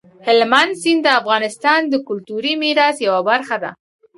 هلمند 0.25 0.71
سیند 0.81 1.01
د 1.03 1.07
افغانستان 1.19 1.81
د 1.87 1.93
کلتوري 2.07 2.53
میراث 2.61 2.95
یوه 3.07 3.21
برخه 3.29 3.57
ده. 3.63 3.71